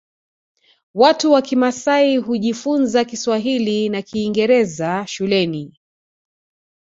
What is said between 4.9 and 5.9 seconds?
shuleni